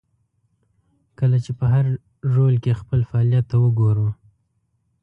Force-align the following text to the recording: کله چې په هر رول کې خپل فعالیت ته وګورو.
کله 1.19 1.37
چې 1.45 1.51
په 1.59 1.65
هر 1.73 1.85
رول 2.35 2.55
کې 2.63 2.79
خپل 2.81 2.99
فعالیت 3.09 3.45
ته 3.51 3.57
وګورو. 3.63 4.09